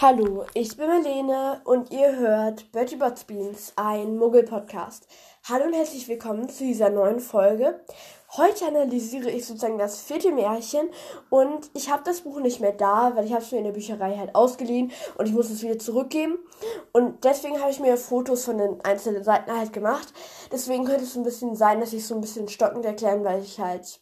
[0.00, 5.06] Hallo, ich bin Marlene und ihr hört Bertie Bots Beans, ein Muggel-Podcast.
[5.48, 7.80] Hallo und herzlich willkommen zu dieser neuen Folge.
[8.36, 10.90] Heute analysiere ich sozusagen das vierte Märchen
[11.30, 13.72] und ich habe das Buch nicht mehr da, weil ich habe es mir in der
[13.72, 16.38] Bücherei halt ausgeliehen und ich muss es wieder zurückgeben.
[16.92, 20.12] Und deswegen habe ich mir Fotos von den einzelnen Seiten halt gemacht.
[20.50, 23.60] Deswegen könnte es ein bisschen sein, dass ich so ein bisschen stockend erklären, weil ich
[23.60, 24.00] halt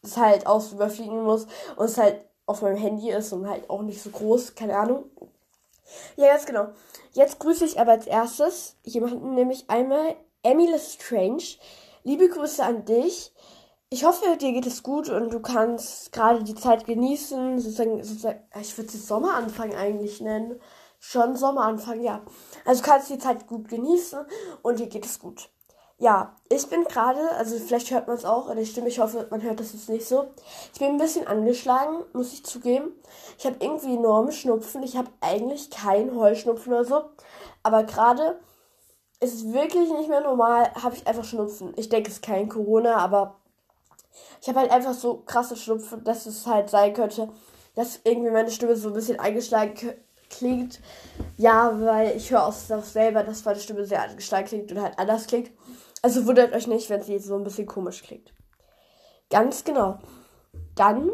[0.00, 3.82] es halt aus überfliegen muss und es halt auf meinem Handy ist und halt auch
[3.82, 5.04] nicht so groß, keine Ahnung.
[6.16, 6.68] Ja, ganz genau.
[7.12, 11.42] Jetzt grüße ich aber als erstes jemanden, nämlich einmal Emily Strange.
[12.04, 13.32] Liebe Grüße an dich.
[13.90, 17.58] Ich hoffe, dir geht es gut und du kannst gerade die Zeit genießen.
[17.58, 20.60] Sozusagen, sozusagen ich würde es Sommeranfang eigentlich nennen.
[20.98, 22.22] Schon Sommeranfang, ja.
[22.64, 24.26] Also du kannst die Zeit gut genießen
[24.62, 25.50] und dir geht es gut.
[26.00, 29.26] Ja, ich bin gerade, also vielleicht hört man es auch in der Stimme, ich hoffe,
[29.30, 30.28] man hört das jetzt nicht so.
[30.72, 32.92] Ich bin ein bisschen angeschlagen, muss ich zugeben.
[33.36, 34.84] Ich habe irgendwie enormen Schnupfen.
[34.84, 37.02] Ich habe eigentlich keinen Heuschnupfen oder so.
[37.64, 38.38] Aber gerade
[39.18, 41.72] ist es wirklich nicht mehr normal, habe ich einfach Schnupfen.
[41.76, 43.34] Ich denke, es ist kein Corona, aber
[44.40, 47.28] ich habe halt einfach so krasse Schnupfen, dass es halt sein könnte,
[47.74, 49.74] dass irgendwie meine Stimme so ein bisschen eingeschlagen
[50.30, 50.80] klingt.
[51.36, 55.26] Ja, weil ich höre auch selber, dass meine Stimme sehr angeschlagen klingt und halt anders
[55.26, 55.50] klingt.
[56.02, 58.32] Also wundert euch nicht, wenn sie so ein bisschen komisch klingt.
[59.30, 59.98] Ganz genau.
[60.74, 61.10] Dann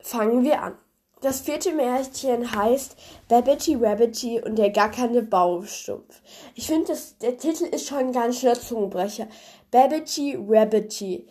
[0.00, 0.76] fangen wir an.
[1.22, 2.96] Das vierte Märchen heißt
[3.28, 6.20] Babbity Rabbity und der gackernde Baumstumpf.
[6.56, 9.28] Ich finde, der Titel ist schon ein ganz schöner Zungenbrecher.
[9.70, 11.28] Babbity Rabbity.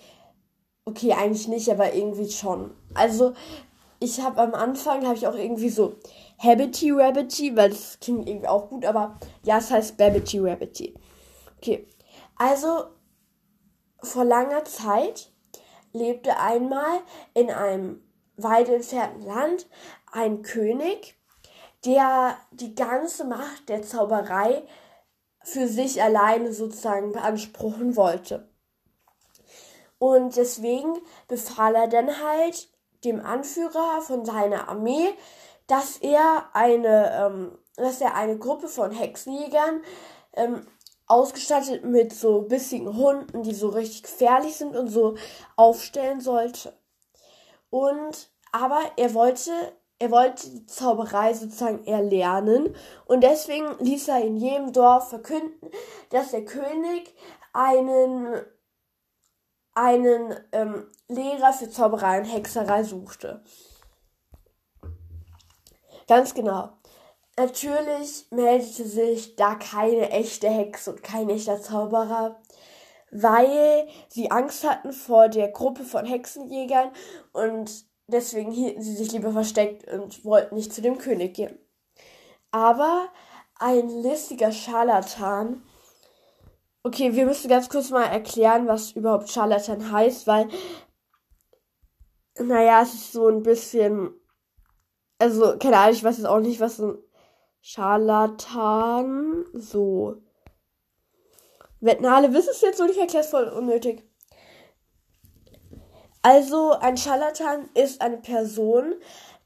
[0.86, 2.72] Okay, eigentlich nicht, aber irgendwie schon.
[2.94, 3.34] Also,
[4.00, 5.96] ich habe am Anfang, habe ich auch irgendwie so
[6.40, 10.96] Habity Rabbity, weil das klingt irgendwie auch gut, aber ja, es heißt Babbity Rabbity.
[11.62, 11.88] Okay,
[12.38, 12.86] also
[14.02, 15.32] vor langer Zeit
[15.94, 17.02] lebte einmal
[17.36, 18.02] in einem
[18.36, 19.70] weit entfernten Land
[20.12, 21.20] ein König,
[21.86, 24.64] der die ganze Macht der Zauberei
[25.44, 28.50] für sich alleine sozusagen beanspruchen wollte.
[30.00, 32.72] Und deswegen befahl er dann halt
[33.04, 35.14] dem Anführer von seiner Armee,
[35.68, 39.84] dass er eine, ähm, dass er eine Gruppe von Hexenjägern
[40.34, 40.66] ähm,
[41.12, 45.16] ausgestattet mit so bissigen Hunden, die so richtig gefährlich sind und so
[45.58, 46.74] aufstellen sollte.
[47.70, 49.52] Und aber er wollte
[50.00, 55.70] er wollte die Zauberei sozusagen erlernen und deswegen ließ er in jedem Dorf verkünden,
[56.10, 57.14] dass der König
[57.54, 58.42] einen
[59.74, 63.44] einen ähm, Lehrer für Zauberei und Hexerei suchte.
[66.08, 66.70] Ganz genau.
[67.38, 72.42] Natürlich meldete sich da keine echte Hexe und kein echter Zauberer,
[73.12, 76.92] weil sie Angst hatten vor der Gruppe von Hexenjägern
[77.32, 81.58] und deswegen hielten sie sich lieber versteckt und wollten nicht zu dem König gehen.
[82.52, 83.08] Aber
[83.56, 85.64] ein listiger Scharlatan,
[86.84, 90.50] okay, wir müssen ganz kurz mal erklären, was überhaupt Scharlatan heißt, weil,
[92.38, 94.14] naja, es ist so ein bisschen,
[95.18, 96.98] also, keine Ahnung, ich weiß jetzt auch nicht, was ein
[97.62, 99.46] Scharlatan.
[99.54, 100.18] So.
[101.80, 104.04] Wetten alle wissen es jetzt so, ich erkläre es voll unnötig.
[106.24, 108.94] Also, ein Scharlatan ist eine Person,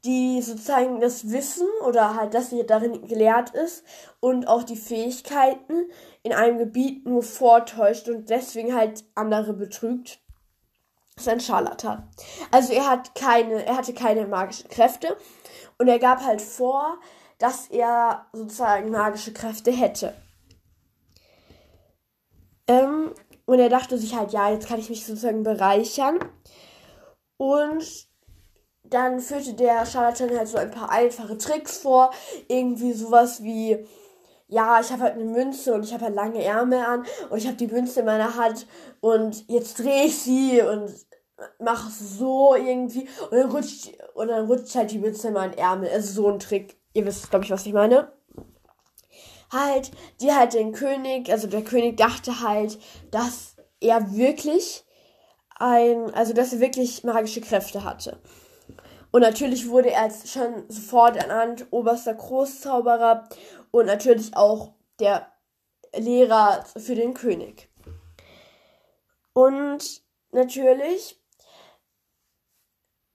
[0.04, 3.84] die sozusagen das Wissen oder halt, dass sie darin gelehrt ist
[4.20, 5.90] und auch die Fähigkeiten
[6.22, 10.20] in einem Gebiet nur vortäuscht und deswegen halt andere betrügt.
[11.14, 12.08] Das ist ein Scharlatan.
[12.50, 15.16] Also er hat keine, er hatte keine magischen Kräfte
[15.78, 16.98] und er gab halt vor,
[17.38, 20.14] dass er sozusagen magische Kräfte hätte.
[22.68, 23.12] Ähm,
[23.44, 26.18] und er dachte sich halt, ja, jetzt kann ich mich sozusagen bereichern.
[27.36, 28.08] Und
[28.82, 32.10] dann führte der Charlatan halt so ein paar einfache Tricks vor.
[32.48, 33.86] Irgendwie sowas wie,
[34.48, 37.46] ja, ich habe halt eine Münze und ich habe halt lange Ärmel an und ich
[37.46, 38.66] habe die Münze in meiner Hand
[39.00, 40.92] und jetzt drehe ich sie und
[41.58, 45.90] mache so irgendwie und dann rutscht und dann rutscht halt die Münze in meinen Ärmel.
[45.90, 48.12] Also so ein Trick ihr wisst, glaube ich, was ich meine.
[49.52, 52.78] Halt, die halt den König, also der König dachte halt,
[53.10, 54.84] dass er wirklich
[55.58, 58.20] ein, also dass er wirklich magische Kräfte hatte.
[59.12, 63.28] Und natürlich wurde er als schon sofort ernannt, oberster Großzauberer
[63.70, 65.30] und natürlich auch der
[65.94, 67.70] Lehrer für den König.
[69.32, 71.20] Und natürlich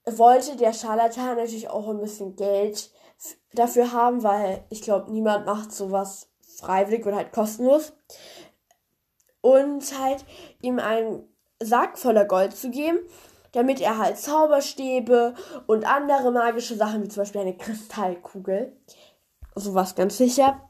[0.06, 2.92] wollte der Scharlatan natürlich auch ein bisschen Geld
[3.54, 7.94] dafür haben, weil ich glaube, niemand macht sowas freiwillig oder halt kostenlos.
[9.42, 10.24] Und halt
[10.62, 11.28] ihm einen
[11.60, 13.00] Sack voller Gold zu geben,
[13.54, 15.34] damit er halt Zauberstäbe
[15.68, 18.76] und andere magische Sachen, wie zum Beispiel eine Kristallkugel,
[19.56, 20.62] sowas ganz sicher,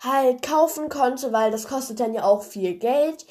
[0.00, 3.26] halt kaufen konnte, weil das kostet dann ja auch viel Geld,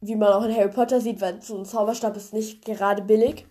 [0.00, 3.46] wie man auch in Harry Potter sieht, weil so ein Zauberstab ist nicht gerade billig.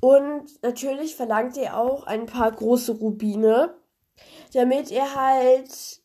[0.00, 3.74] Und natürlich verlangte er auch ein paar große Rubine,
[4.52, 6.02] damit er halt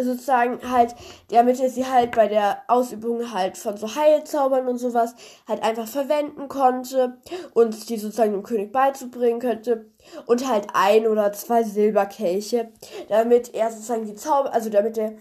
[0.00, 0.94] sozusagen halt,
[1.30, 5.14] damit er sie halt bei der Ausübung halt von so Heilzaubern und sowas
[5.48, 7.18] halt einfach verwenden konnte
[7.52, 9.90] und die sozusagen dem König beizubringen könnte
[10.26, 12.70] und halt ein oder zwei Silberkelche,
[13.08, 15.14] damit er sozusagen die Zauber, also damit der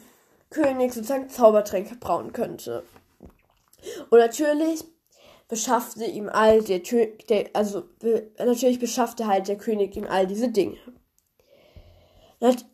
[0.52, 2.84] König sozusagen Zaubertränke brauen könnte.
[4.12, 4.84] Und natürlich
[5.48, 6.80] beschaffte ihm all der,
[7.30, 10.78] der also be, natürlich beschaffte halt der König ihm all diese Dinge.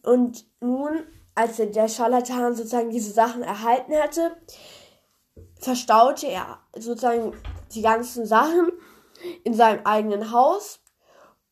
[0.03, 1.03] Und nun
[1.35, 4.35] als der Scharlatan sozusagen diese Sachen erhalten hatte,
[5.59, 7.33] verstaute er sozusagen
[7.73, 8.71] die ganzen Sachen
[9.43, 10.79] in seinem eigenen Haus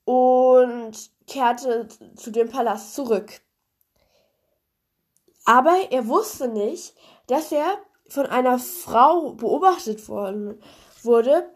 [0.05, 0.91] und
[1.27, 3.41] kehrte zu dem Palast zurück.
[5.45, 6.95] Aber er wusste nicht,
[7.27, 7.77] dass er
[8.09, 10.61] von einer Frau beobachtet worden
[11.05, 11.49] wurde,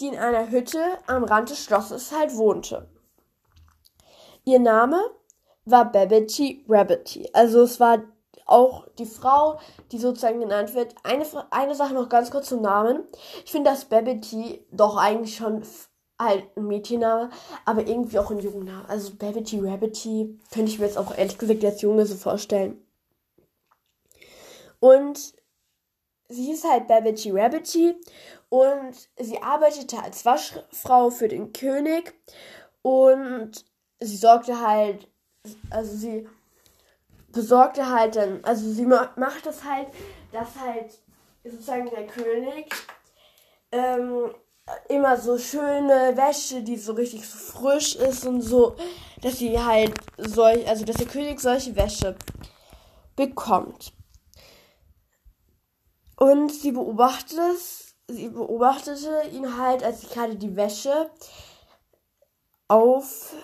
[0.00, 2.88] die in einer Hütte am Rand des Schlosses halt wohnte.
[4.44, 5.00] Ihr Name
[5.64, 7.28] war Babbity Rabbity.
[7.32, 8.02] Also es war
[8.46, 9.58] auch die Frau,
[9.92, 10.94] die sozusagen genannt wird.
[11.04, 13.04] Eine, eine Sache noch ganz kurz zum Namen.
[13.44, 15.62] Ich finde, dass Babbity doch eigentlich schon
[16.18, 17.30] halt ein Mädchenname,
[17.64, 18.88] aber irgendwie auch ein Jungenname.
[18.88, 22.84] Also Babbity Rabbity könnte ich mir jetzt auch ehrlich gesagt als Junge so vorstellen.
[24.80, 25.34] Und
[26.28, 27.94] sie ist halt Babbity Rabbity
[28.52, 32.12] und sie arbeitete als Waschfrau für den König
[32.82, 33.64] und
[33.98, 35.08] sie sorgte halt
[35.70, 36.28] also sie
[37.32, 39.88] besorgte halt dann, also sie macht das halt,
[40.32, 40.98] dass halt
[41.42, 42.70] sozusagen der König
[43.72, 44.34] ähm,
[44.90, 48.76] immer so schöne Wäsche, die so richtig so frisch ist und so,
[49.22, 52.16] dass sie halt solch, also dass der König solche Wäsche
[53.16, 53.94] bekommt.
[56.18, 57.56] Und sie beobachtete
[58.08, 61.10] sie beobachtete ihn halt, als sie gerade die Wäsche
[62.68, 63.42] aufhängte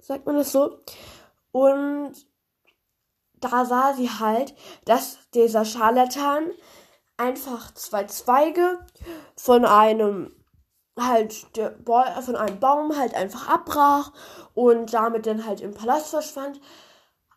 [0.00, 0.80] sagt man das so.
[1.52, 2.12] Und
[3.34, 6.50] da sah sie halt, dass dieser Scharlatan
[7.16, 8.78] einfach zwei Zweige
[9.36, 10.34] von einem
[10.98, 11.76] halt der
[12.22, 14.12] von einem Baum halt einfach abbrach
[14.54, 16.60] und damit dann halt im Palast verschwand.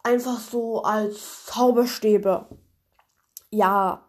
[0.04, 2.48] Einfach so als Zauberstäbe.
[3.52, 4.03] Ja,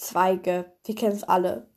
[0.00, 1.68] Zweige, wir kennen es alle.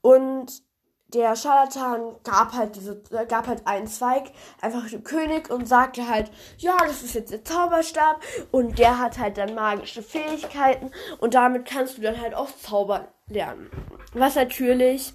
[0.00, 0.62] Und
[1.08, 4.30] der Scharlatan gab halt diese, gab halt einen Zweig
[4.60, 8.20] einfach dem König und sagte halt, ja, das ist jetzt der Zauberstab
[8.50, 13.08] und der hat halt dann magische Fähigkeiten und damit kannst du dann halt auch zaubern
[13.26, 13.70] lernen.
[14.12, 15.14] Was natürlich,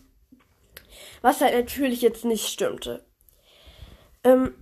[1.21, 3.05] was halt natürlich jetzt nicht stimmte.
[4.23, 4.55] Ähm,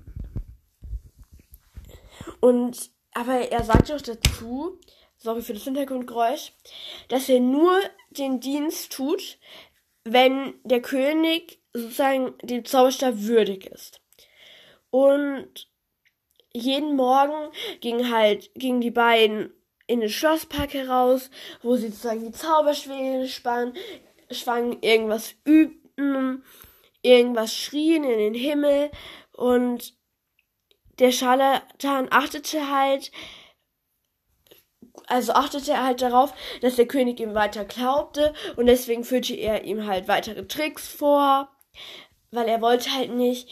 [2.41, 4.79] und, aber er sagte auch dazu,
[5.21, 6.51] sorry für das Hintergrundgeräusch,
[7.07, 7.79] dass er nur
[8.09, 9.38] den Dienst tut,
[10.03, 14.01] wenn der König sozusagen dem Zauberstab würdig ist.
[14.89, 15.69] Und
[16.53, 19.53] jeden Morgen gingen halt, gingen die beiden
[19.88, 21.29] in den Schlosspark heraus,
[21.62, 23.74] wo sie sozusagen die Zauberschwinge spannen,
[24.31, 26.44] schwangen, irgendwas übten,
[27.01, 28.91] irgendwas schrien in den Himmel
[29.33, 29.94] und
[31.00, 33.12] der Scharlatan achtete halt,
[35.07, 39.63] also achtete er halt darauf, dass der König ihm weiter glaubte und deswegen führte er
[39.63, 41.50] ihm halt weitere Tricks vor,
[42.31, 43.50] weil er wollte halt nicht,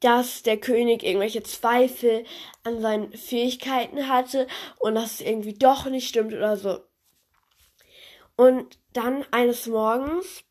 [0.00, 2.24] dass der König irgendwelche Zweifel
[2.62, 4.46] an seinen Fähigkeiten hatte
[4.78, 6.80] und dass es irgendwie doch nicht stimmt oder so.
[8.36, 10.44] Und dann eines Morgens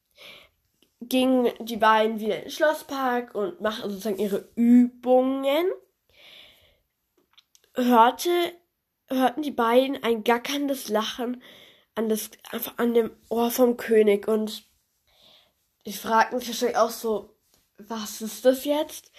[1.00, 5.66] gingen die beiden wieder in den Schlosspark und machten sozusagen ihre Übungen.
[7.76, 8.30] Hörte
[9.10, 11.42] hörten die beiden ein gackerndes Lachen
[11.96, 12.30] an, das,
[12.78, 14.64] an dem Ohr vom König und
[15.86, 17.36] die fragten sich wahrscheinlich auch so,
[17.78, 19.12] was ist das jetzt?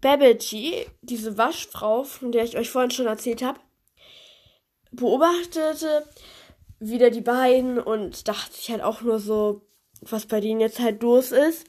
[0.00, 3.60] Babbity, diese Waschfrau, von der ich euch vorhin schon erzählt habe,
[4.90, 6.08] beobachtete
[6.80, 9.62] wieder die beiden und dachte sich halt auch nur so,
[10.00, 11.66] was bei denen jetzt halt los ist.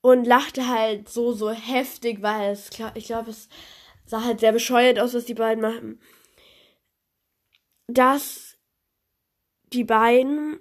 [0.00, 3.48] Und lachte halt so, so heftig, weil es, ich glaube, es
[4.14, 6.00] sah halt sehr bescheuert aus, was die beiden machen.
[7.88, 8.56] Dass
[9.72, 10.60] die beiden,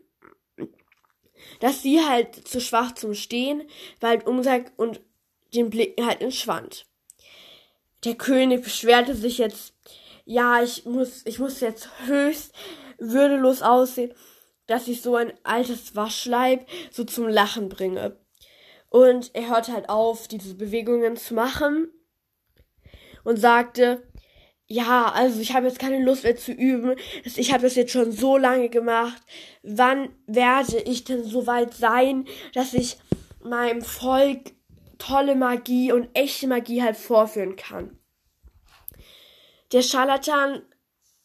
[1.60, 3.62] dass sie halt zu schwach zum Stehen,
[4.00, 5.02] weil halt und
[5.54, 6.88] den Blicken halt ins Schwand.
[8.06, 9.76] Der König beschwerte sich jetzt,
[10.26, 12.56] ja, ich muss, ich muss jetzt höchst
[12.98, 14.16] würdelos aussehen,
[14.66, 18.18] dass ich so ein altes Waschleib so zum Lachen bringe.
[18.90, 21.92] Und er hörte halt auf, diese Bewegungen zu machen
[23.24, 24.04] und sagte,
[24.68, 26.96] ja, also ich habe jetzt keine Lust mehr zu üben.
[27.24, 29.22] Ich habe das jetzt schon so lange gemacht.
[29.62, 32.98] Wann werde ich denn so weit sein, dass ich
[33.44, 34.54] meinem Volk
[34.98, 38.00] tolle Magie und echte Magie halt vorführen kann?
[39.74, 40.62] Der Scharlatan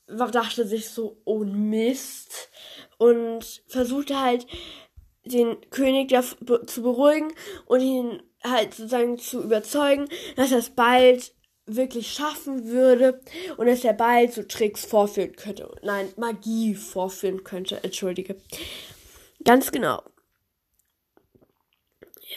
[0.08, 2.50] dachte sich so, oh Mist.
[2.98, 4.46] Und versuchte halt,
[5.24, 6.14] den König
[6.66, 7.32] zu beruhigen
[7.66, 11.32] und ihn halt sozusagen zu überzeugen, dass er es bald
[11.68, 13.20] wirklich schaffen würde
[13.56, 15.70] und dass er bald so Tricks vorführen könnte.
[15.82, 18.36] Nein, Magie vorführen könnte, entschuldige.
[19.44, 20.02] Ganz genau.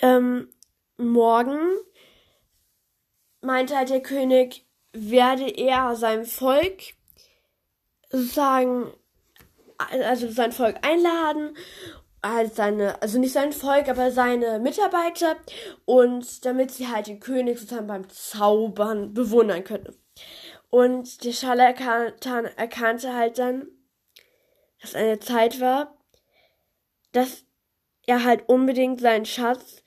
[0.01, 0.50] Ähm,
[0.97, 1.59] morgen
[3.41, 6.93] meinte halt der König, werde er seinem Volk
[8.09, 8.93] sozusagen,
[9.77, 11.55] also sein Volk einladen
[12.24, 15.38] halt seine, also nicht sein Volk, aber seine Mitarbeiter
[15.86, 19.96] und damit sie halt den König sozusagen beim Zaubern bewundern können.
[20.70, 23.68] Und der Scharlatan erkannte halt dann,
[24.82, 25.98] dass eine Zeit war,
[27.12, 27.46] dass
[28.06, 29.84] er halt unbedingt seinen Schatz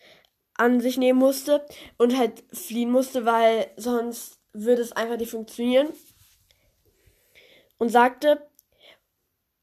[0.54, 1.66] an sich nehmen musste
[1.98, 5.88] und halt fliehen musste, weil sonst würde es einfach nicht funktionieren.
[7.78, 8.48] Und sagte,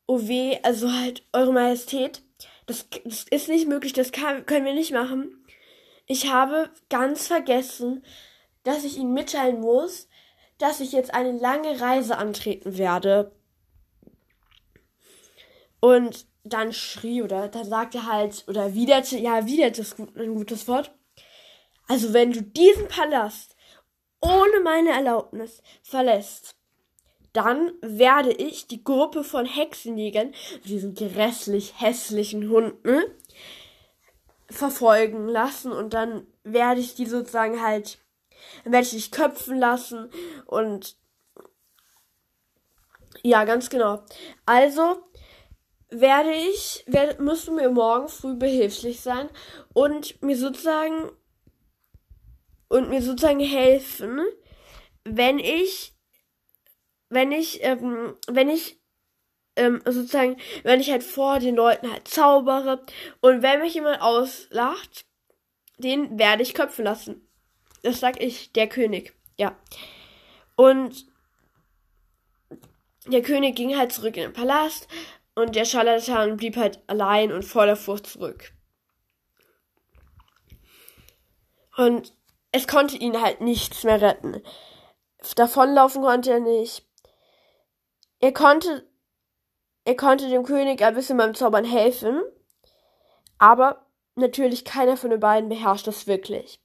[0.05, 2.23] oh weh, also halt, Eure Majestät,
[2.65, 5.45] das, das ist nicht möglich, das kann, können wir nicht machen.
[6.05, 8.03] Ich habe ganz vergessen,
[8.63, 10.07] dass ich Ihnen mitteilen muss,
[10.57, 13.31] dass ich jetzt eine lange Reise antreten werde.
[15.79, 20.93] Und dann schrie oder dann sagte halt oder erwiderte, ja, erwiderte ist ein gutes Wort.
[21.87, 23.55] Also wenn du diesen Palast
[24.21, 26.55] ohne meine Erlaubnis verlässt,
[27.33, 30.33] dann werde ich die Gruppe von Hexenjägern,
[30.65, 33.01] diesen grässlich hässlichen Hunden,
[34.49, 37.99] verfolgen lassen und dann werde ich die sozusagen halt,
[38.63, 40.09] werde ich dich köpfen lassen
[40.45, 40.97] und
[43.23, 44.03] ja, ganz genau.
[44.45, 45.03] Also
[45.89, 49.29] werde ich, werde, musst du mir morgen früh behilflich sein
[49.73, 51.11] und mir sozusagen
[52.69, 54.21] und mir sozusagen helfen,
[55.03, 55.93] wenn ich
[57.11, 58.79] wenn ich, ähm, wenn ich
[59.57, 62.83] ähm, sozusagen, wenn ich halt vor den Leuten halt zaubere
[63.19, 65.05] und wenn mich jemand auslacht,
[65.77, 67.27] den werde ich köpfen lassen.
[67.83, 69.13] Das sag ich, der König.
[69.37, 69.57] Ja.
[70.55, 71.05] Und
[73.07, 74.87] der König ging halt zurück in den Palast
[75.35, 78.53] und der Scharlatan blieb halt allein und voller Furcht zurück.
[81.75, 82.13] Und
[82.51, 84.41] es konnte ihn halt nichts mehr retten.
[85.35, 86.85] Davonlaufen konnte er nicht.
[88.21, 88.87] Er konnte,
[89.83, 92.21] er konnte dem König ein bisschen beim Zaubern helfen,
[93.39, 93.85] aber
[94.15, 96.59] natürlich keiner von den beiden beherrscht das wirklich.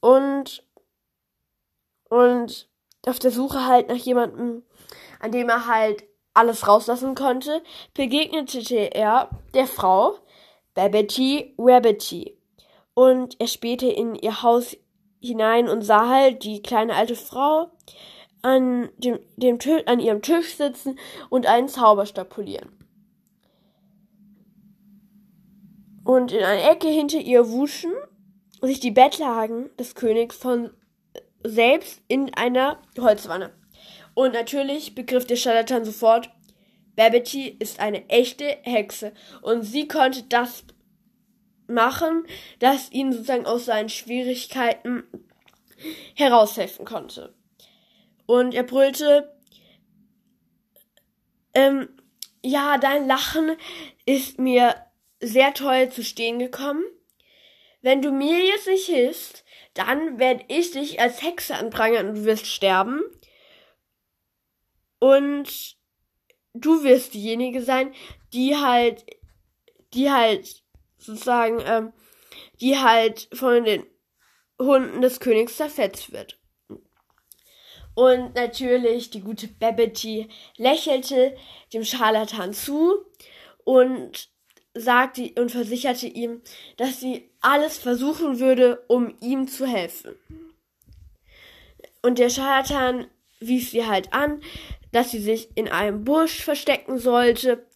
[0.00, 0.62] Und,
[2.10, 2.68] und
[3.06, 4.62] auf der Suche halt nach jemandem,
[5.20, 7.62] an dem er halt alles rauslassen konnte,
[7.94, 10.18] begegnete er der Frau
[10.74, 12.38] Babbity Rabbity.
[12.94, 14.76] Und er spähte in ihr Haus
[15.20, 17.70] hinein und sah halt die kleine alte Frau,
[18.48, 22.70] an, dem, dem an ihrem Tisch sitzen und einen Zauberstab polieren.
[26.04, 27.92] Und in einer Ecke hinter ihr wuschen
[28.62, 30.70] sich die Bettlagen des Königs von
[31.44, 33.52] selbst in einer Holzwanne.
[34.14, 36.30] Und natürlich begriff der Charlatan sofort,
[36.96, 39.12] Babbity ist eine echte Hexe
[39.42, 40.64] und sie konnte das
[41.68, 42.24] machen,
[42.58, 45.04] das ihn sozusagen aus seinen Schwierigkeiten
[46.14, 47.37] heraushelfen konnte
[48.28, 49.34] und er brüllte,
[51.54, 51.88] ähm,
[52.42, 53.56] ja, dein Lachen
[54.04, 54.76] ist mir
[55.18, 56.84] sehr toll zu stehen gekommen.
[57.80, 62.24] Wenn du mir jetzt nicht hilfst, dann werde ich dich als Hexe anprangern und du
[62.26, 63.00] wirst sterben.
[64.98, 65.78] Und
[66.52, 67.94] du wirst diejenige sein,
[68.34, 69.06] die halt,
[69.94, 70.64] die halt
[70.98, 71.94] sozusagen, ähm,
[72.60, 73.86] die halt von den
[74.60, 76.37] Hunden des Königs zerfetzt wird.
[77.98, 81.36] Und natürlich die gute Babbity lächelte
[81.72, 83.04] dem Scharlatan zu
[83.64, 84.28] und
[84.72, 86.40] sagte und versicherte ihm,
[86.76, 90.14] dass sie alles versuchen würde, um ihm zu helfen.
[92.00, 93.08] Und der Scharlatan
[93.40, 94.42] wies sie halt an,
[94.92, 97.66] dass sie sich in einem Busch verstecken sollte,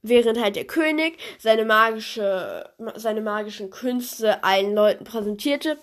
[0.00, 5.76] während halt der König seine magische, seine magischen Künste allen Leuten präsentierte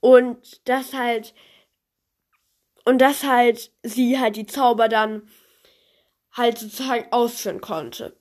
[0.00, 1.34] und dass halt
[2.88, 5.28] und dass halt sie halt die Zauber dann
[6.32, 8.18] halt sozusagen ausführen konnte.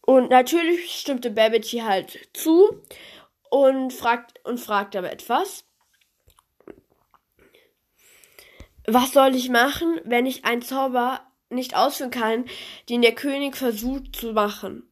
[0.00, 2.80] Und natürlich stimmte Babbity halt zu
[3.50, 5.64] und fragt und fragt aber etwas.
[8.86, 12.44] Was soll ich machen, wenn ich einen Zauber nicht ausführen kann,
[12.88, 14.88] den der König versucht zu machen?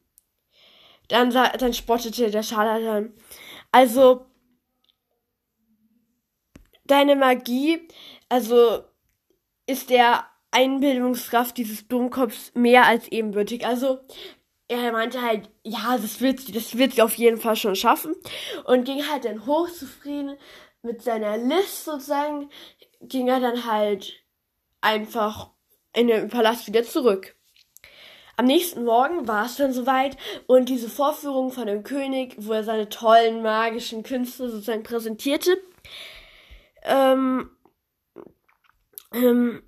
[1.07, 3.13] Dann, dann spottete der Scharlatan.
[3.71, 4.25] Also,
[6.83, 7.87] deine Magie,
[8.31, 8.85] also
[9.67, 13.65] ist der Einbildungskraft dieses Dummkopfs mehr als ebenbürtig.
[13.65, 13.99] Also,
[14.69, 18.15] er meinte halt, ja, das wird sie, das wird sie auf jeden Fall schon schaffen.
[18.63, 20.37] Und ging halt dann hochzufrieden
[20.81, 22.49] mit seiner List sozusagen,
[23.01, 24.13] ging er dann halt
[24.79, 25.49] einfach
[25.93, 27.35] in den Palast wieder zurück.
[28.37, 30.15] Am nächsten Morgen war es dann soweit
[30.47, 35.61] und diese Vorführung von dem König, wo er seine tollen magischen Künste sozusagen präsentierte,
[36.83, 37.51] ähm,
[39.13, 39.63] ähm,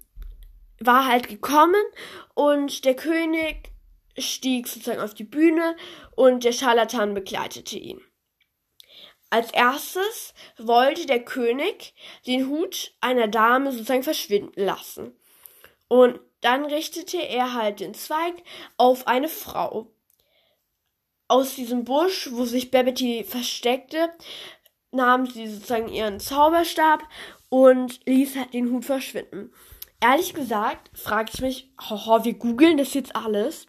[0.80, 1.84] war halt gekommen
[2.34, 3.72] und der König
[4.18, 5.76] stieg sozusagen auf die Bühne
[6.16, 8.02] und der Scharlatan begleitete ihn.
[9.30, 11.96] Als erstes wollte der König
[12.28, 15.18] den Hut einer Dame sozusagen verschwinden lassen.
[15.88, 18.36] Und dann richtete er halt den Zweig
[18.78, 19.92] auf eine Frau.
[21.28, 24.14] Aus diesem Busch, wo sich Babbity versteckte,
[24.92, 27.02] nahm sie sozusagen ihren Zauberstab
[27.54, 29.54] und ließ halt den Hut verschwinden.
[30.02, 33.68] Ehrlich gesagt, frage ich mich, hoho, wir googeln das jetzt alles.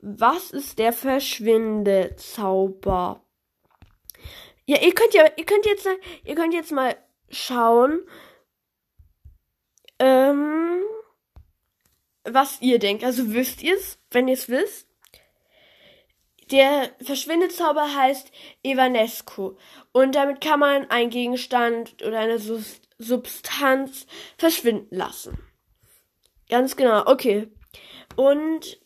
[0.00, 3.22] Was ist der Verschwindezauber?
[4.64, 5.86] Ja, ihr könnt ja, ihr könnt jetzt,
[6.24, 6.96] ihr könnt jetzt mal
[7.28, 8.00] schauen,
[9.98, 10.80] ähm,
[12.24, 13.04] was ihr denkt.
[13.04, 14.88] Also wisst ihr es, wenn ihr es wisst?
[16.50, 18.32] Der Verschwindezauber heißt
[18.62, 19.58] Evanesco
[19.92, 25.38] und damit kann man einen Gegenstand oder eine Substanz verschwinden lassen.
[26.48, 27.48] Ganz genau, okay.
[28.16, 28.80] Und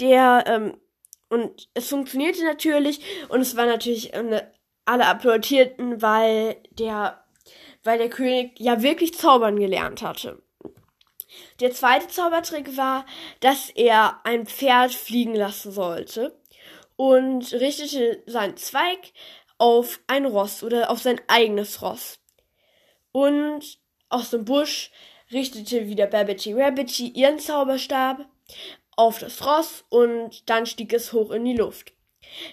[0.00, 0.76] der, ähm,
[1.28, 4.46] und es funktionierte natürlich und es war natürlich äh,
[4.84, 7.24] alle applaudierten, weil der,
[7.84, 10.42] weil der König ja wirklich zaubern gelernt hatte.
[11.60, 13.04] Der zweite Zaubertrick war,
[13.40, 16.38] dass er ein Pferd fliegen lassen sollte
[16.96, 19.12] und richtete seinen Zweig
[19.58, 22.20] auf ein Ross oder auf sein eigenes Ross.
[23.18, 24.92] Und aus dem Busch
[25.32, 28.28] richtete wieder Babbity Rabbity ihren Zauberstab
[28.94, 31.94] auf das Ross und dann stieg es hoch in die Luft.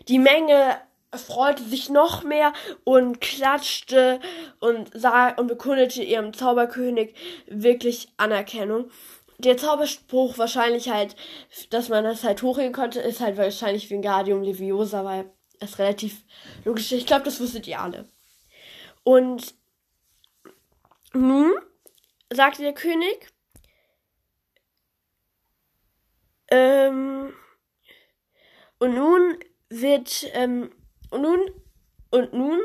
[0.07, 2.51] Die Menge freute sich noch mehr
[2.83, 4.19] und klatschte
[4.59, 7.13] und sah und bekundete ihrem Zauberkönig
[7.45, 8.89] wirklich Anerkennung.
[9.37, 11.15] Der Zauberspruch wahrscheinlich halt,
[11.69, 16.23] dass man das halt hochheben konnte, ist halt wahrscheinlich Wingardium Leviosa, weil es relativ
[16.63, 17.01] logisch ist.
[17.01, 18.09] Ich glaube, das wusstet ihr alle.
[19.03, 19.53] Und
[21.21, 21.53] nun
[22.31, 23.29] sagte der König,
[26.49, 27.33] ähm,
[28.79, 30.71] und nun wird, ähm,
[31.09, 31.39] und nun,
[32.11, 32.59] und nun,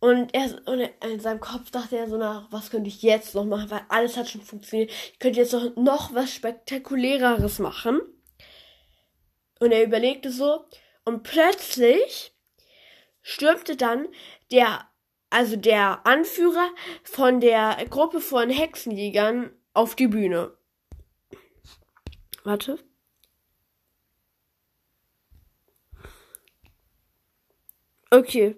[0.00, 3.44] und er, und in seinem Kopf dachte er so nach, was könnte ich jetzt noch
[3.44, 4.90] machen, weil alles hat schon funktioniert.
[4.90, 8.00] Ich könnte jetzt noch, noch was Spektakuläreres machen.
[9.58, 10.64] Und er überlegte so,
[11.04, 12.32] und plötzlich
[13.22, 14.06] stürmte dann
[14.52, 14.88] der,
[15.30, 16.70] also der Anführer
[17.02, 20.56] von der Gruppe von Hexenjägern auf die Bühne.
[22.44, 22.78] Warte.
[28.10, 28.56] Okay.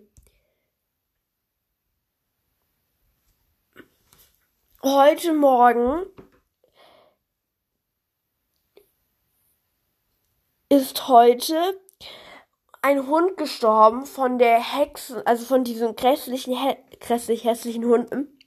[4.83, 6.07] Heute Morgen
[10.69, 11.79] ist heute
[12.83, 16.57] ein Hund gestorben von der Hexe, also von diesen grässlichen,
[17.01, 18.39] grässlich hässlichen Hunden,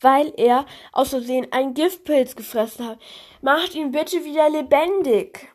[0.00, 2.98] weil er aus Versehen einen Giftpilz gefressen hat.
[3.40, 5.48] Macht ihn bitte wieder lebendig.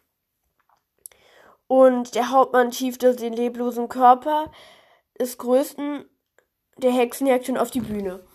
[1.68, 4.52] Und der Hauptmann schiefte den leblosen Körper
[5.20, 6.06] des größten
[6.78, 8.27] der Hexenjagd auf die Bühne.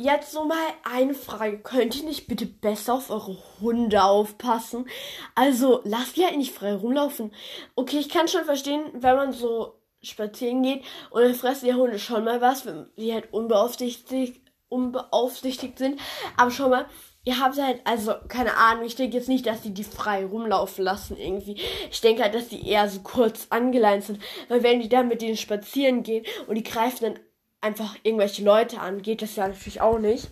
[0.00, 1.58] Jetzt so mal eine Frage.
[1.58, 4.88] Könnt ihr nicht bitte besser auf eure Hunde aufpassen?
[5.34, 7.32] Also, lasst die halt nicht frei rumlaufen.
[7.74, 11.98] Okay, ich kann schon verstehen, wenn man so spazieren geht und dann fressen die Hunde
[11.98, 16.00] schon mal was, wenn die halt unbeaufsichtigt, unbeaufsichtigt sind.
[16.36, 16.86] Aber schon mal,
[17.24, 20.84] ihr habt halt, also, keine Ahnung, ich denke jetzt nicht, dass die die frei rumlaufen
[20.84, 21.60] lassen irgendwie.
[21.90, 24.22] Ich denke halt, dass die eher so kurz angeleint sind.
[24.48, 27.18] Weil wenn die dann mit denen spazieren gehen und die greifen dann
[27.60, 30.28] einfach irgendwelche Leute an, geht das ja natürlich auch nicht.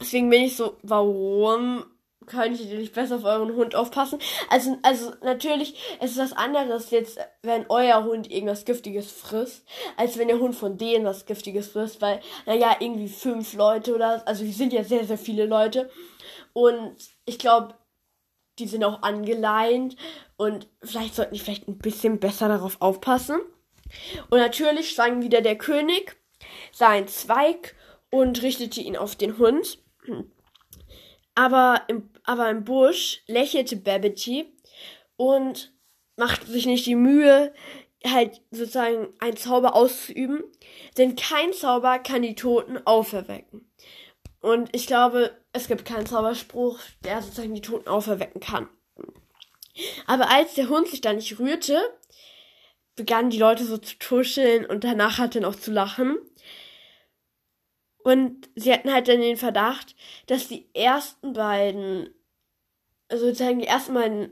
[0.00, 1.84] Deswegen bin ich so, warum
[2.26, 4.18] könnt ihr nicht besser auf euren Hund aufpassen?
[4.50, 9.64] Also, also natürlich es ist was anderes jetzt, wenn euer Hund irgendwas Giftiges frisst,
[9.96, 14.26] als wenn der Hund von denen was Giftiges frisst, weil, naja, irgendwie fünf Leute oder,
[14.26, 15.90] also wir sind ja sehr, sehr viele Leute.
[16.52, 17.74] Und ich glaube,
[18.58, 19.96] die sind auch angeleint
[20.36, 23.40] und vielleicht sollten die vielleicht ein bisschen besser darauf aufpassen.
[24.30, 26.16] Und natürlich schwang wieder der König
[26.72, 27.74] seinen Zweig
[28.10, 29.78] und richtete ihn auf den Hund.
[31.34, 34.46] Aber im, aber im Busch lächelte Babbity
[35.16, 35.72] und
[36.16, 37.52] machte sich nicht die Mühe,
[38.04, 40.44] halt sozusagen einen Zauber auszuüben,
[40.96, 43.70] denn kein Zauber kann die Toten auferwecken.
[44.40, 48.68] Und ich glaube, es gibt keinen Zauberspruch, der sozusagen die Toten auferwecken kann.
[50.06, 51.78] Aber als der Hund sich da nicht rührte,
[52.94, 56.16] begannen die Leute so zu tuscheln und danach hat er auch zu lachen.
[58.06, 59.96] Und sie hatten halt dann den Verdacht,
[60.28, 62.14] dass die ersten beiden,
[63.08, 64.30] also sozusagen die ersten beiden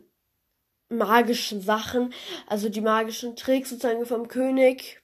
[0.89, 2.15] magischen Sachen,
[2.47, 5.03] also die magischen Tricks sozusagen vom König,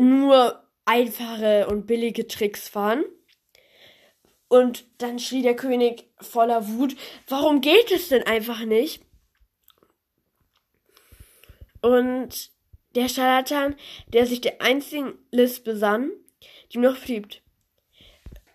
[0.00, 3.04] nur einfache und billige Tricks waren.
[4.46, 6.94] Und dann schrie der König voller Wut,
[7.26, 9.04] warum geht es denn einfach nicht?
[11.82, 12.52] Und
[12.94, 13.74] der Scharlatan,
[14.06, 16.12] der sich der einzigen List besann,
[16.72, 17.40] die ihm noch blieb,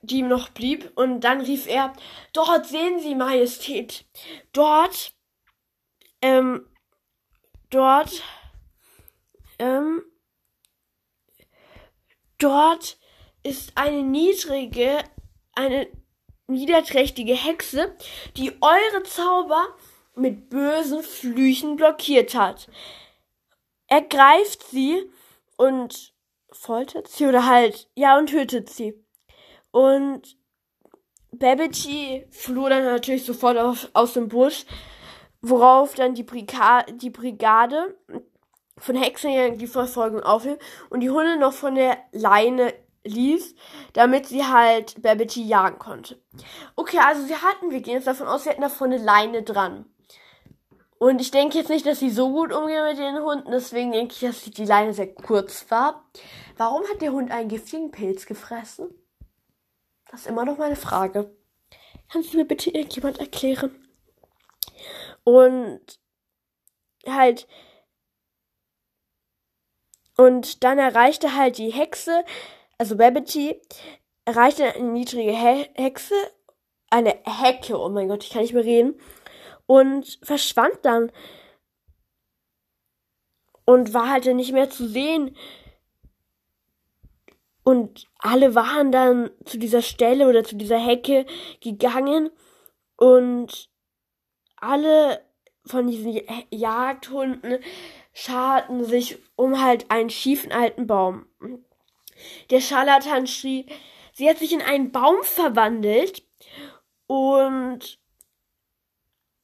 [0.01, 1.93] die ihm noch blieb, und dann rief er,
[2.33, 4.05] dort sehen Sie, Majestät,
[4.51, 5.13] dort
[6.23, 6.65] ähm,
[7.69, 8.23] dort,
[9.59, 10.03] ähm,
[12.37, 12.97] dort
[13.43, 15.03] ist eine niedrige,
[15.53, 15.87] eine
[16.47, 17.95] niederträchtige Hexe,
[18.37, 19.67] die eure Zauber
[20.15, 22.69] mit bösen Flüchen blockiert hat.
[23.87, 25.11] Ergreift sie
[25.57, 26.12] und
[26.55, 28.93] foltert sie oder halt, ja, und tötet sie.
[29.71, 30.37] Und
[31.31, 34.65] Babbity floh dann natürlich sofort auf, aus dem Busch,
[35.41, 37.97] worauf dann die, Briga die Brigade
[38.77, 43.55] von Hexenjägern die Verfolgung aufhielt und die Hunde noch von der Leine ließ,
[43.93, 46.21] damit sie halt Babbity jagen konnte.
[46.75, 49.85] Okay, also sie hatten, wir gehen jetzt davon aus, sie hatten davon eine Leine dran.
[51.03, 54.13] Und ich denke jetzt nicht, dass sie so gut umgehen mit den Hunden, deswegen denke
[54.13, 56.09] ich, dass die Leine sehr kurz war.
[56.55, 58.89] Warum hat der Hund einen giftigen Pilz gefressen?
[60.09, 61.35] Das ist immer noch meine Frage.
[62.09, 63.85] Kannst du mir bitte irgendjemand erklären?
[65.25, 65.81] Und
[67.05, 67.49] halt.
[70.15, 72.23] Und dann erreichte halt die Hexe,
[72.77, 73.59] also Babbity,
[74.23, 76.15] erreichte eine niedrige He Hexe,
[76.89, 78.97] eine Hecke, oh mein Gott, ich kann nicht mehr reden,
[79.73, 81.11] und verschwand dann.
[83.65, 85.35] Und war halt dann nicht mehr zu sehen.
[87.63, 91.25] Und alle waren dann zu dieser Stelle oder zu dieser Hecke
[91.59, 92.29] gegangen
[92.97, 93.67] und
[94.57, 95.25] alle
[95.65, 97.57] von diesen Jagdhunden
[98.13, 101.25] scharten sich um halt einen schiefen alten Baum.
[102.51, 103.65] Der Scharlatan schrie,
[104.11, 106.21] sie hat sich in einen Baum verwandelt
[107.07, 108.02] und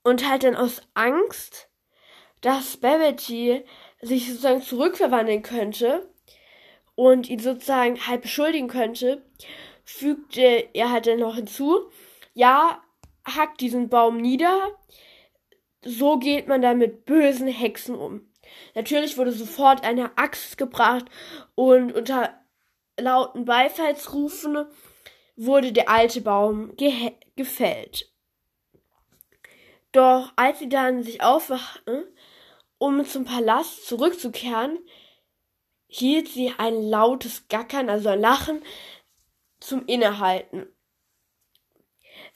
[0.03, 1.69] und halt dann aus Angst,
[2.41, 3.63] dass Babbity
[4.01, 6.09] sich sozusagen zurückverwandeln könnte
[6.95, 9.23] und ihn sozusagen halt beschuldigen könnte,
[9.83, 11.89] fügte er halt dann noch hinzu,
[12.33, 12.81] ja,
[13.25, 14.71] hackt diesen Baum nieder,
[15.83, 18.29] so geht man da mit bösen Hexen um.
[18.75, 21.05] Natürlich wurde sofort eine Axt gebracht
[21.55, 22.33] und unter
[22.99, 24.65] lauten Beifallsrufen
[25.35, 26.75] wurde der alte Baum
[27.35, 28.11] gefällt.
[29.91, 32.03] Doch als sie dann sich aufwachten,
[32.77, 34.79] um zum Palast zurückzukehren,
[35.87, 38.61] hielt sie ein lautes Gackern, also ein Lachen,
[39.59, 40.67] zum Innehalten.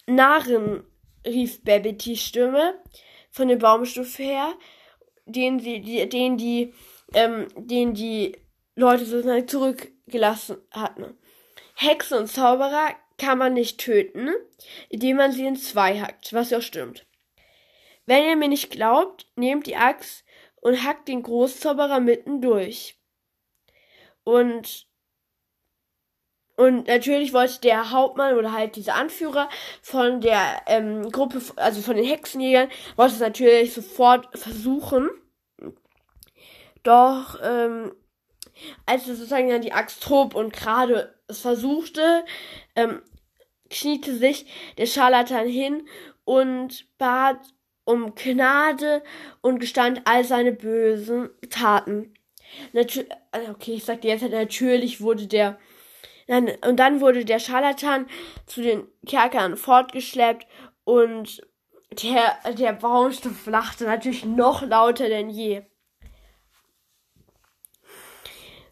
[0.08, 0.84] Narren,
[1.26, 2.82] rief Babbitys Stimme,
[3.32, 4.54] von dem Baumstumpf her,
[5.26, 6.74] den sie, die, den die,
[7.14, 8.38] ähm, den die
[8.76, 11.18] Leute sozusagen zurückgelassen hatten.
[11.76, 14.30] Hexe und Zauberer kann man nicht töten,
[14.90, 17.06] indem man sie in zwei hackt, was ja auch stimmt.
[18.06, 20.24] Wenn ihr mir nicht glaubt, nehmt die Axt
[20.62, 22.98] und hackt den Großzauberer mitten durch.
[24.24, 24.88] Und
[26.56, 29.50] und natürlich wollte der Hauptmann oder halt dieser Anführer
[29.82, 35.10] von der ähm, Gruppe, also von den Hexenjägern, wollte es natürlich sofort versuchen.
[36.84, 37.92] Doch ähm,
[38.86, 42.24] als er sozusagen dann die Axt hob und gerade es versuchte,
[42.76, 43.02] ähm,
[43.70, 44.46] kniete sich
[44.78, 45.88] der Scharlatan hin
[46.24, 47.40] und bat
[47.86, 49.04] um Gnade
[49.42, 52.14] und gestand all seine bösen Taten.
[52.72, 53.06] Natür
[53.50, 55.58] okay, ich sag dir jetzt, natürlich wurde der
[56.28, 58.08] und dann wurde der Scharlatan
[58.46, 60.48] zu den Kerkern fortgeschleppt
[60.86, 61.42] und
[62.02, 65.64] der, der Baumstumpf lachte natürlich noch lauter denn je.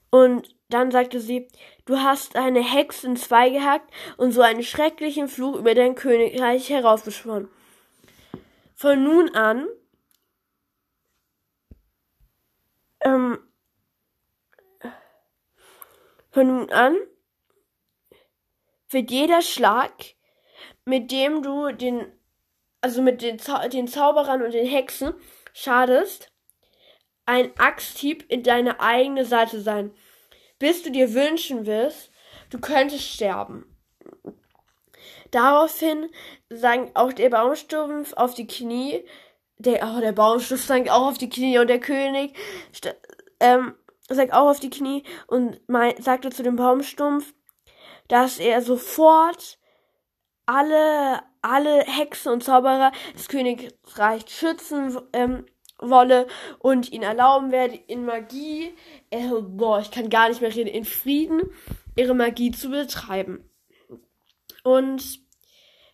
[0.10, 1.48] Und dann sagte sie,
[1.86, 6.70] du hast eine Hexe in zwei gehackt und so einen schrecklichen Fluch über dein Königreich
[6.70, 7.50] heraufbeschworen.
[8.82, 9.68] Von nun an
[13.02, 13.38] ähm,
[16.32, 16.98] von nun an
[18.90, 20.16] wird jeder Schlag,
[20.84, 22.12] mit dem du den,
[22.82, 25.14] also mit den, Zau den Zauberern und den Hexen
[25.54, 26.32] schadest,
[27.28, 29.94] ein Axthieb in deine eigene Seite sein,
[30.58, 32.10] bis du dir wünschen wirst,
[32.50, 33.71] du könntest sterben.
[35.32, 36.10] Daraufhin
[36.50, 39.04] sank auch der Baumstumpf auf die Knie,
[39.58, 42.36] der, oh, der Baumstumpf sank auch auf die Knie und der König
[43.40, 43.76] ähm,
[44.10, 47.34] sank auch auf die Knie und mein, sagte zu dem Baumstumpf,
[48.08, 49.58] dass er sofort
[50.46, 55.46] alle, alle Hexen und Zauberer des Königreichs schützen ähm,
[55.80, 56.28] wolle
[56.60, 58.76] und ihn erlauben werde, in Magie,
[59.10, 61.42] äh, boah, ich kann gar nicht mehr reden, in Frieden
[61.96, 63.51] ihre Magie zu betreiben.
[64.64, 65.20] Und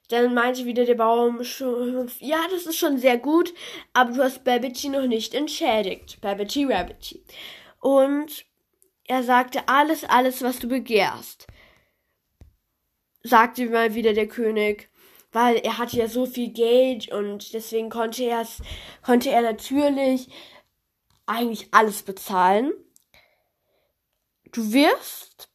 [0.09, 1.41] dann meinte wieder der Baum,
[2.19, 3.53] ja, das ist schon sehr gut,
[3.93, 6.21] aber du hast Babbity noch nicht entschädigt.
[6.21, 7.23] Babbity Rabbity.
[7.79, 8.45] Und
[9.05, 11.47] er sagte, alles, alles, was du begehrst.
[13.23, 14.89] Sagte mal wieder der König
[15.31, 18.61] weil er hatte ja so viel Geld und deswegen konnte er es,
[19.03, 20.29] konnte er natürlich
[21.25, 22.73] eigentlich alles bezahlen.
[24.51, 25.49] Du wirst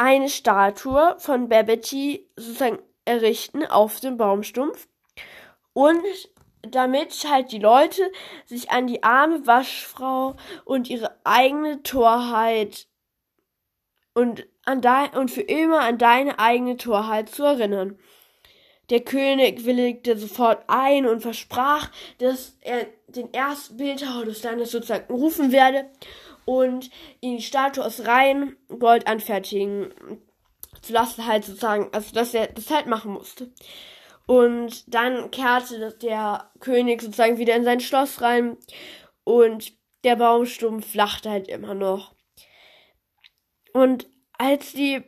[0.00, 4.88] eine Statue von Babbity sozusagen errichten auf dem Baumstumpf
[5.74, 6.02] und
[6.62, 8.10] damit halt die Leute
[8.46, 12.86] sich an die arme Waschfrau und ihre eigene Torheit
[14.14, 17.98] und an dein und für immer an deine eigene Torheit zu erinnern.
[18.88, 25.12] Der König willigte sofort ein und versprach, dass er den ersten Bildhauer des Landes sozusagen
[25.12, 25.90] rufen werde
[26.44, 26.90] und
[27.22, 29.92] die Statue aus rein Gold anfertigen
[30.82, 33.52] zu lassen, halt sozusagen, also dass er das halt machen musste.
[34.26, 38.56] Und dann kehrte der König sozusagen wieder in sein Schloss rein
[39.24, 39.72] und
[40.04, 42.14] der Baumstumpf lachte halt immer noch.
[43.72, 45.04] Und als die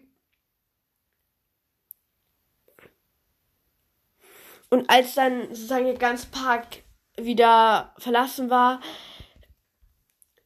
[4.72, 6.82] Und als dann sozusagen der ganze Park
[7.18, 8.80] wieder verlassen war,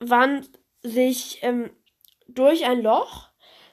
[0.01, 0.51] wand
[0.87, 1.71] sich ähm,
[2.29, 3.29] durch ein Loch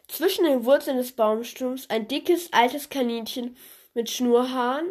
[0.07, 3.57] zwischen den Wurzeln des Baumsturms ein dickes altes Kaninchen
[3.93, 4.87] mit Schnurhaaren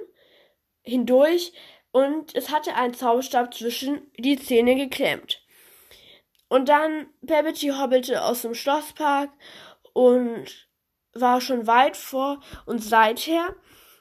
[0.83, 1.53] hindurch
[1.93, 5.43] und es hatte einen Zauberstab zwischen die Zähne geklemmt.
[6.49, 9.31] Und dann Babbity hobbelte aus dem Schlosspark
[9.93, 10.69] und
[11.15, 13.55] war schon weit vor und seither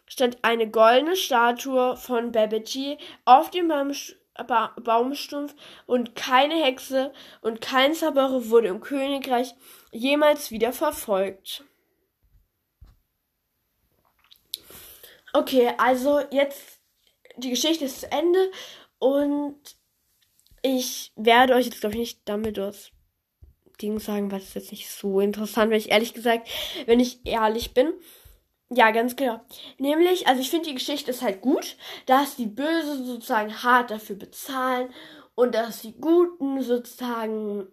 [0.05, 4.17] stand eine goldene Statue von Babbage auf dem Baumst
[4.48, 9.54] ba Baumstumpf und keine Hexe und kein Zauberer wurde im Königreich
[9.91, 11.63] jemals wieder verfolgt.
[15.34, 16.80] Okay, also jetzt
[17.38, 18.52] die Geschichte ist zu Ende
[19.00, 19.58] und
[20.62, 22.91] ich werde euch jetzt glaube ich nicht damit das
[23.82, 26.48] Ding sagen, weil es jetzt nicht so interessant, wenn ich ehrlich gesagt,
[26.86, 27.94] wenn ich ehrlich bin.
[28.73, 29.41] Ja, ganz genau.
[29.79, 34.15] Nämlich, also ich finde die Geschichte ist halt gut, dass die Bösen sozusagen hart dafür
[34.15, 34.93] bezahlen
[35.36, 37.67] und dass die Guten sozusagen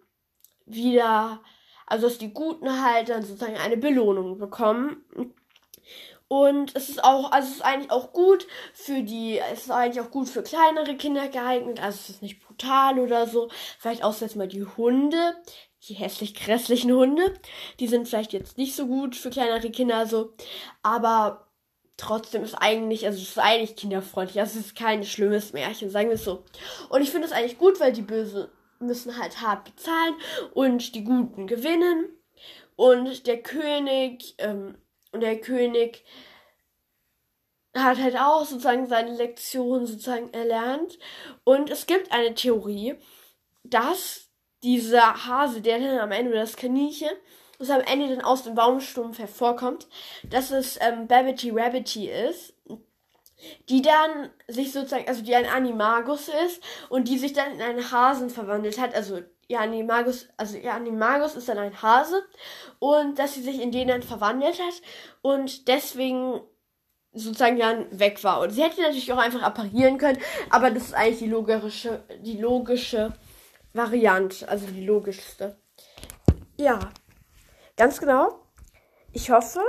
[0.65, 1.41] wieder,
[1.85, 5.05] also dass die Guten halt dann sozusagen eine Belohnung bekommen.
[6.27, 10.05] Und es ist auch, also es ist eigentlich auch gut für die, es ist eigentlich
[10.05, 13.49] auch gut für kleinere Kinder geeignet, also es ist nicht brutal oder so.
[13.79, 15.35] Vielleicht außer jetzt mal die Hunde
[15.87, 17.33] die hässlich grässlichen Hunde.
[17.79, 20.33] Die sind vielleicht jetzt nicht so gut für kleinere Kinder, so,
[20.83, 21.47] aber
[21.99, 24.39] trotzdem ist eigentlich, also es ist eigentlich kinderfreundlich.
[24.39, 26.43] Also es ist kein schlimmes Märchen, sagen wir es so.
[26.89, 28.47] Und ich finde es eigentlich gut, weil die Bösen
[28.79, 30.15] müssen halt hart bezahlen
[30.53, 32.09] und die Guten gewinnen.
[32.75, 34.77] Und der König, ähm,
[35.13, 36.05] der König
[37.75, 40.97] hat halt auch sozusagen seine Lektion sozusagen erlernt.
[41.43, 42.95] Und es gibt eine Theorie,
[43.63, 44.28] dass
[44.63, 47.11] dieser Hase, der dann am Ende, das Kaninchen,
[47.57, 49.87] das am Ende dann aus dem Baumstumpf hervorkommt,
[50.23, 52.53] dass es ähm, Babbity Rabbity ist,
[53.69, 57.91] die dann sich sozusagen, also die ein Animagus ist und die sich dann in einen
[57.91, 62.23] Hasen verwandelt hat, also ihr Animagus, also ihr Animagus ist dann ein Hase
[62.79, 64.81] und dass sie sich in den dann verwandelt hat
[65.21, 66.41] und deswegen
[67.13, 68.41] sozusagen dann weg war.
[68.41, 70.19] Und sie hätte natürlich auch einfach apparieren können,
[70.49, 73.13] aber das ist eigentlich die logische, die logische
[73.73, 75.57] Variante, also die logischste.
[76.57, 76.79] Ja,
[77.77, 78.39] ganz genau.
[79.13, 79.61] Ich hoffe,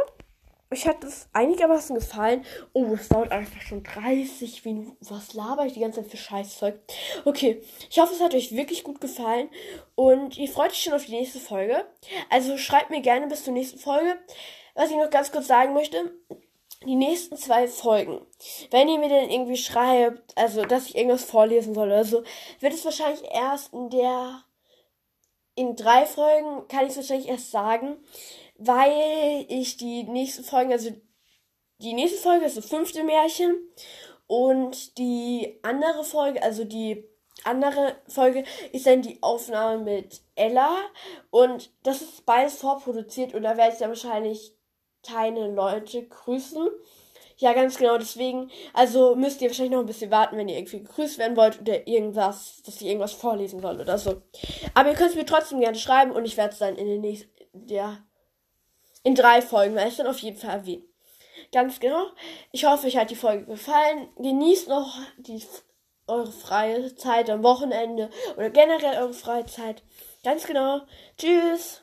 [0.72, 2.44] euch hat es einigermaßen gefallen.
[2.72, 4.96] Oh, es dauert einfach schon 30 Minuten.
[5.00, 6.80] Was laber ich die ganze Zeit für Scheißzeug?
[7.24, 9.48] Okay, ich hoffe, es hat euch wirklich gut gefallen
[9.96, 11.84] und ihr freut euch schon auf die nächste Folge.
[12.30, 14.16] Also schreibt mir gerne bis zur nächsten Folge.
[14.74, 16.12] Was ich noch ganz kurz sagen möchte,
[16.84, 18.26] die nächsten zwei Folgen,
[18.70, 22.22] wenn ihr mir dann irgendwie schreibt, also dass ich irgendwas vorlesen soll oder so,
[22.60, 24.44] wird es wahrscheinlich erst in der
[25.56, 27.98] in drei Folgen kann ich es wahrscheinlich erst sagen,
[28.56, 30.90] weil ich die nächsten Folgen, also
[31.78, 33.56] die nächste Folge ist das fünfte Märchen
[34.26, 37.04] und die andere Folge, also die
[37.44, 40.76] andere Folge ist dann die Aufnahme mit Ella
[41.30, 44.54] und das ist beides vorproduziert und da werde ich dann wahrscheinlich
[45.06, 46.68] keine Leute grüßen.
[47.36, 50.82] Ja, ganz genau, deswegen, also müsst ihr wahrscheinlich noch ein bisschen warten, wenn ihr irgendwie
[50.82, 54.20] gegrüßt werden wollt oder irgendwas, dass ich irgendwas vorlesen soll oder so.
[54.74, 57.00] Aber ihr könnt es mir trotzdem gerne schreiben und ich werde es dann in den
[57.00, 57.30] nächsten,
[57.66, 57.98] ja,
[59.04, 60.84] in drei Folgen werde ich dann auf jeden Fall erwähnen.
[61.52, 62.08] Ganz genau.
[62.52, 64.08] Ich hoffe, euch hat die Folge gefallen.
[64.18, 65.42] Genießt noch die,
[66.10, 69.82] eure freie Zeit am Wochenende oder generell eure freie Zeit.
[70.24, 70.80] Ganz genau.
[71.16, 71.78] Tschüss.